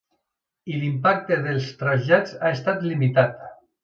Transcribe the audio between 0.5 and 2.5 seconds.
I l’impacte dels trasllats